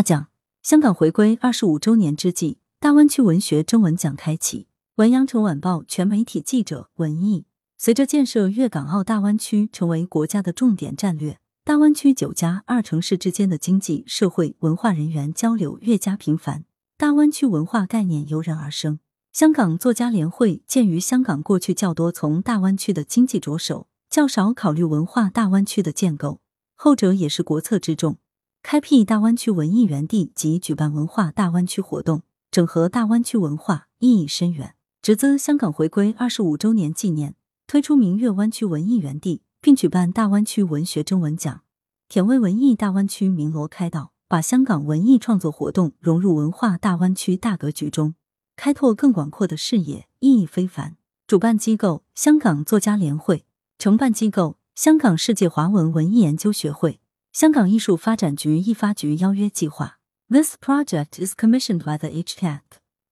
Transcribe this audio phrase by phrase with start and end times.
[0.00, 0.28] 大奖。
[0.62, 4.66] 香港回归二十五周年之际，大湾区文学征文奖开启。
[4.94, 7.44] 文阳城晚报全媒体记者文艺。
[7.76, 16.64] 随着建设粤港澳大湾区成为国家的重点战略，大湾区九家二城市之间的经济社会文化人员交流越加频繁，
[16.96, 19.00] 大湾区文化概念油然而生。
[19.34, 26.40] 香港作家联会鉴于香港过去较多从大湾区的经济着手，较少考虑文化大湾区的建构，
[26.74, 28.16] 后者也是国策之重。
[28.62, 34.74] 开辟大湾区文艺园地及举办文化大湾区活动，整合大湾区文化意义深远。
[35.02, 37.34] 值则香港回归二十五周年纪念，
[37.66, 41.62] 推出明月湾区文艺园地，并举办大湾区文学征文奖，
[42.08, 48.14] 甜为文艺大湾区鸣锣开道，把香港文艺创作活动融入文化大湾区大格局中，
[48.56, 50.96] 开拓更广阔的视野，意义非凡。
[51.26, 53.46] 主办机构：香港作家联会，
[53.78, 56.99] 承办机构：香港世界华文文艺研究学会。
[57.32, 62.60] 香港艺术发展局艺发局邀约计划，This project is commissioned by the HCAC。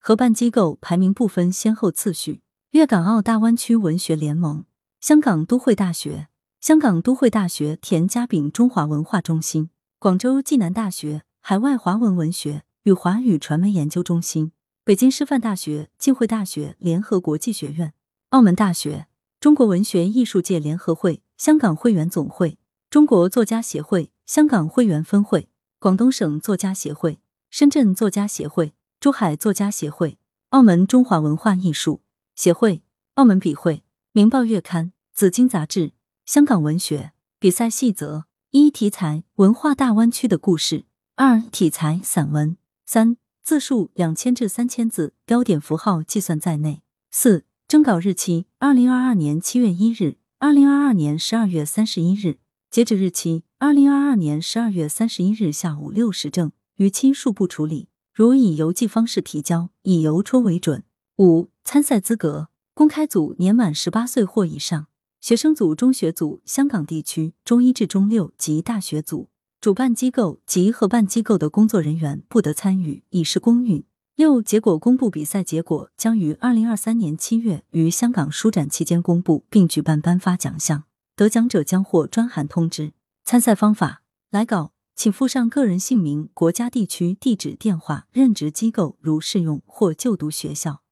[0.00, 2.42] 合办机构排名不分先后次序。
[2.72, 4.64] 粤港澳大湾区文学联盟，
[5.00, 6.26] 香港都会大学，
[6.60, 9.70] 香港都会大学田家炳中华文化中心，
[10.00, 11.22] 广州暨南大学。
[11.40, 12.64] 海外华文文学。
[12.84, 17.92] 与华语传媒研究中心，北京师范大学浸会大学联合国际学院，
[18.30, 19.06] 澳门大学。
[19.38, 21.22] 中国文学艺术界联合会。
[21.36, 22.58] 香港会员总会。
[22.90, 30.16] 中国作家协会香港会员分会、广东省作家协会、深圳作家协会、珠海作家协会、
[30.50, 32.00] 澳门中华文化艺术
[32.34, 32.82] 协会、
[33.14, 35.92] 澳门笔会、明报月刊、紫荆杂志、
[36.24, 52.38] 香港文学比赛细则：一、题材文化大湾区的故事；二、题材散文；三、字数两千至三千字，标点符号计算在内；四、征稿日期二零二二年七月一日、二零二二年十二月三十一日。
[52.70, 56.52] 截止日期：二零二二年十二月三十一日下午六时正。
[56.76, 57.88] 逾期恕不处理。
[58.12, 60.84] 如以邮寄方式提交，以邮戳为准。
[61.16, 64.86] 五、参赛资格：公开组年满十八岁或以上，
[65.18, 69.30] 学生组、中学组（香港地区中一至中六）及大学组。
[69.62, 73.82] 主办机构及合办机构的工作人员不得参与，以示公允。
[74.14, 80.84] 六、结果公布：比赛结果将于二零二三年七月于香港书展期间公布，并举办颁发奖项。
[81.18, 82.92] 得奖者将获专函通知。
[83.24, 90.82] 参赛方法：来稿请附上个人姓名、国家、地区、地址、电话、任职机构（如适用或就读学校），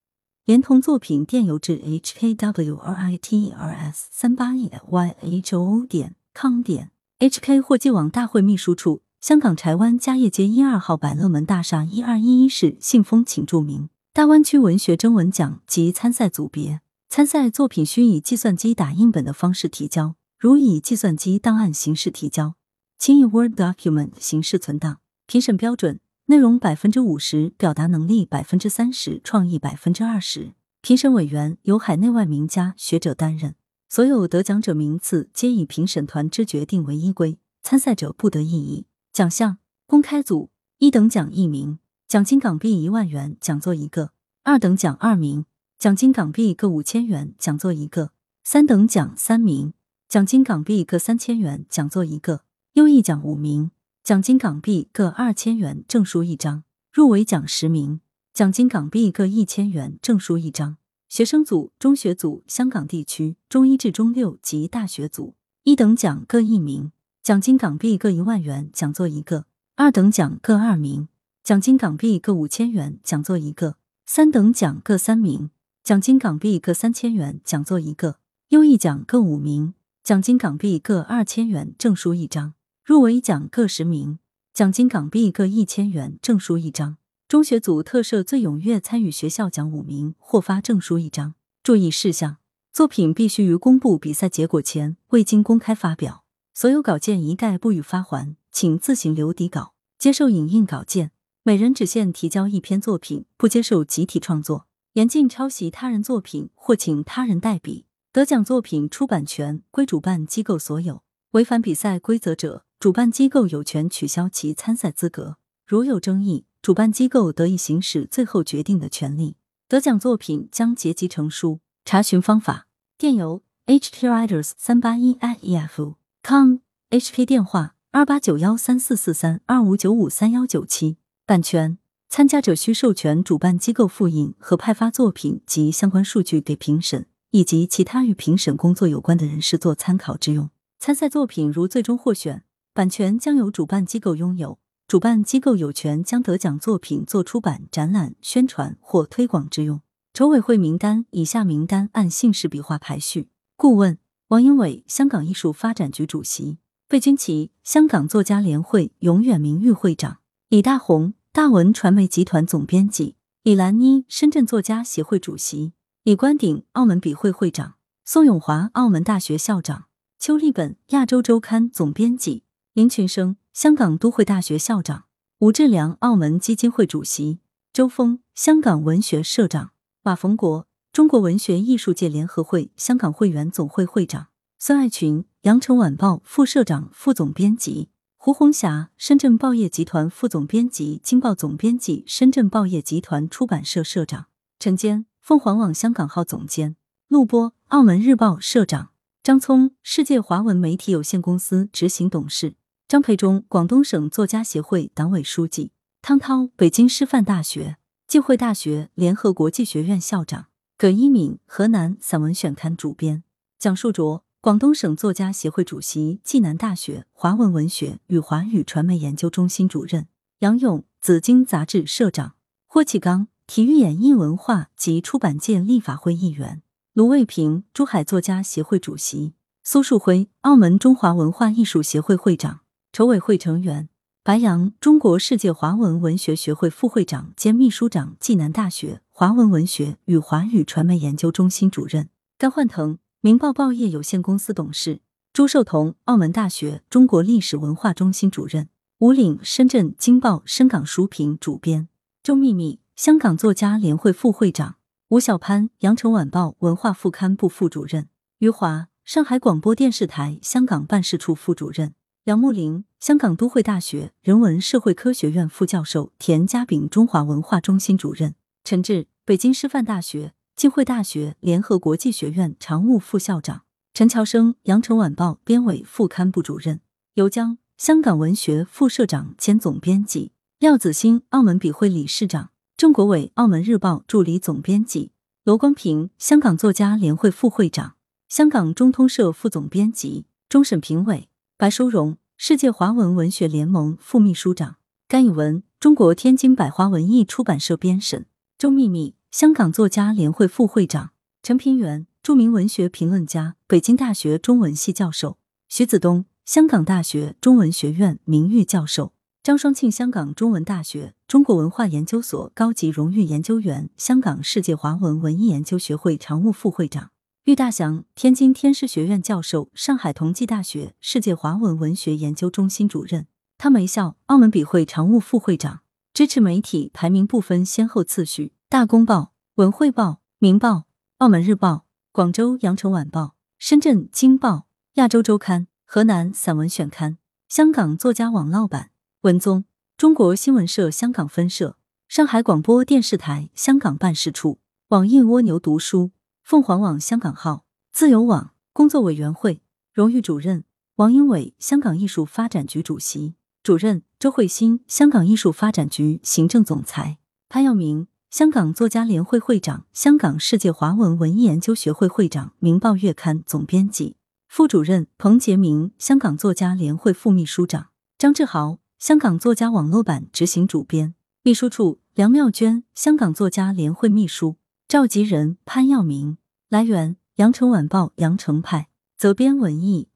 [0.45, 12.77] 连同作品电邮至 hkwriters 三八 yhoo 点 com 点 hk 或寄往大会秘书处，香港柴湾嘉业街一二号百乐门大厦一二一一室。
[12.81, 16.81] 信封请注明大湾区文学征文奖及参赛组别。
[17.09, 22.57] 参赛作品需以计算机打印本的方式提交，如以计算机档案形式提交，
[22.99, 24.99] 请以 Word document 形式存档。
[25.27, 30.53] 评审标准：内容百分之五十，表达能力百分之三十，创意百分之二十。
[30.83, 33.55] 评审委员由海内外名家学者担任。
[33.89, 38.87] 所有得奖者名次皆以评审团之决定为依归，参赛者不得异议。
[39.13, 44.09] 奖项：公开组一等奖一名，奖金港币一万元，讲座一个；
[44.43, 45.47] 二等奖二名。
[45.79, 48.09] 奖金港币各五千元，讲座一个；
[48.43, 49.75] 三等奖三名，
[50.09, 52.39] 奖金港币各三千元，讲座一个；
[52.73, 53.71] 优异奖五名，
[54.03, 56.63] 奖金港币各二千元，证书一张；
[56.95, 58.01] 入围奖十名，
[58.33, 60.79] 奖金港币各一千元，证书一张。
[61.11, 65.35] 学生组、中学组（香港地区中一至中六）及大学组
[65.65, 66.91] 一等奖各一名，
[67.23, 69.45] 奖金港币各一万元，讲座一个；
[69.77, 71.09] 二等奖各二名，
[71.45, 73.75] 奖金港币各五千元，讲座一个；
[74.07, 75.51] 三等奖各三名。
[75.87, 78.15] 奖金港币各三千元，讲座一个；
[78.49, 82.55] 优异奖各五名，奖金港币各二千元，证书一张；
[82.85, 84.19] 入围奖各十名，
[84.53, 86.97] 奖金港币各一千元，证书一张。
[87.29, 91.35] 中学组特设最踊跃参与学校奖五名，获发证书一张。
[91.63, 92.39] 注意事项：
[92.73, 99.75] 作品必须于公布比赛结果前未经公开发表，所有稿件一概不予发还，请自行留底稿。
[99.97, 101.13] 接受影印稿件，
[101.45, 104.66] 每人只限提交一篇作品，不接受集体创作。
[104.97, 107.85] 严禁抄袭他人作品或请他人代笔。
[108.13, 111.03] 得奖作品出版权归主办机构所有，
[111.33, 115.37] 违反比赛规则者，主办机构有权取消其参赛资格。
[115.67, 119.37] 如有争议，主办机构得以行使最后决定的权利。
[119.69, 121.61] 得奖作品将结集成书。
[121.85, 122.67] 查询方法：
[122.97, 130.97] 电邮 hkwriters 三八一 @ef.com，HP 电话二八九幺三四四三二五九五三幺九七。
[131.27, 131.77] 版权。
[132.09, 140.49] 参加者需授权主办机构复印和派发作品及相关数据给评审以及其他与评审工作有关的人士做参考之用。
[140.79, 149.81] 参赛作品如最终获选，版权将由主办机构拥有，主办机构有权将得奖作品做出版、展览、宣传或推广之用。
[150.15, 153.29] 筹委会名单以下名单按姓氏笔画排序。
[153.57, 153.99] 顾问：
[154.29, 165.73] 王英伟，香港艺术发展局主席；费君奇，香港作家联会永远名誉会长；李大红，大文传媒集团总编辑；李兰妮，深圳作家协会主席；
[166.03, 167.75] 李关鼎，澳门笔会会长；
[168.07, 169.83] 宋永华，澳门大学校长；
[170.19, 175.01] 邱立本，亚洲周刊总编辑；林群生，香港都会大学校长；
[175.41, 177.41] 吴志良，澳门基金会主席；
[177.71, 179.73] 周峰，香港文学社长。
[180.03, 184.29] 马逢国，中国文学艺术界联合会香港会员总会会长；
[184.59, 187.91] 孙爱群，羊城晚报副社长、副总编辑；
[188.27, 194.25] 胡红霞，深圳报业集团副总编辑、经报总编辑，深圳报业集团出版社社长；
[194.59, 196.75] 陈坚，凤凰网香港号总监；
[197.07, 198.89] 陆波，澳门日报社长；
[199.23, 202.55] 张聪，世界华文媒体有限公司执行董事；
[202.89, 205.71] 张培忠，广东省作家协会党委书记；
[206.03, 207.77] 汤涛，北京师范大学。
[208.09, 210.47] 浸会大学联合国际学院校长。
[210.77, 213.23] 葛一敏，河南散文选刊主编。
[213.61, 220.07] 蒋树卓，广东省作家协会主席，暨南大学华文文学与华语传媒研究中心主任
[220.39, 222.37] 杨勇，紫荆杂志社长
[222.69, 226.63] 霍启刚，体育演艺文化及出版界立法会议员
[226.93, 229.35] 卢卫平，珠海作家协会主席
[229.65, 232.61] 苏树辉，澳门中华文化艺术协会会长，
[232.93, 233.89] 筹委会成员。
[234.23, 242.11] 白杨，中国世界华文文学学会副会长兼秘书长，暨南大学华文文学与华语传媒研究中心主任。
[242.39, 245.01] 甘焕腾，明报报业有限公司董事。
[245.33, 248.69] 朱寿同，澳门大学中国历史文化中心主任。
[248.99, 251.89] 吴岭，深圳经报深港书评主编。
[252.23, 254.77] 周秘密，香港作家联会副会长。
[255.09, 258.09] 吴小潘，羊城晚报文化副刊部副主任。
[258.39, 261.95] 余华，上海广播电视台香港办事处副主任。
[262.23, 273.59] 梁木林，香港都会大学人文社会科学院副教授；田家炳，中华文化中心主任；陈志，北京师范大学浸会大学联合国际学院常务副校长；
[273.93, 276.79] 陈乔生，羊城晚报编委副刊部主任；
[277.13, 285.11] 尤江，香港文学副社长兼总编辑；廖子欣，澳门笔会理事长；郑国伟，澳门日报助理总编辑；
[285.45, 287.97] 罗光平，香港作家联会副会长；
[288.31, 291.29] 香港中通社副总编辑；终审评委。
[291.59, 294.77] 白淑荣，世界华文文学联盟副秘书长；
[295.07, 298.23] 甘以文，中国天津百花文艺出版社编审；
[298.57, 301.11] 周秘密，香港作家联会副会长；
[301.43, 305.37] 陈平原，著名文学评论家，北京大学中文系教授；
[305.69, 309.13] 徐子东，香港大学中文学院名誉教授；
[309.43, 317.11] 张双庆，香港中文大学中国文化研究所高级荣誉研究员，香港世界华文文艺研究学会常务副会长。
[317.45, 323.27] 郁大祥，天津天师学院教授，上海同济大学世界华文文学研究中心主任。
[323.59, 325.81] 汤梅笑，澳门笔会常务副会长。
[326.15, 330.85] 支持媒体排名不分先后次序：大公报、文汇报、明报、
[331.17, 337.17] 澳门日报、广州羊城晚报、深圳经报、亚洲周刊、河南散文选刊、
[337.49, 338.91] 香港作家网络版、
[339.23, 339.65] 文综、
[339.97, 344.59] 中国新闻社香港分社、上海广播电视台香港办事处、
[344.89, 346.11] 网易蜗牛读书。
[346.43, 349.63] 凤凰网香港号、自由网工作委员会
[349.95, 350.65] 荣誉主任
[350.97, 357.17] 王英伟，香港艺术发展局主席主任周慧欣，香港艺术发展局行政总裁
[357.49, 358.07] 潘耀明，
[358.37, 364.17] 香港作家联会会长，香港世界华文文艺研究学会会长，明报月刊总编辑
[364.47, 367.87] 副主任彭杰明，香港作家联会副秘书长
[368.19, 374.57] 张志豪，香港作家网络版执行主编秘书处梁妙娟，香港作家联会秘书。
[374.87, 376.37] 召集人潘耀明，
[376.69, 380.11] 来源：羊城晚报羊城派，责编：文艺。